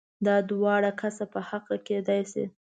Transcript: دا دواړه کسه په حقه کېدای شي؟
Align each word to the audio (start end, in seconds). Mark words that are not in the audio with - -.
دا 0.25 0.35
دواړه 0.51 0.91
کسه 1.01 1.25
په 1.33 1.39
حقه 1.49 1.75
کېدای 1.87 2.21
شي؟ 2.31 2.45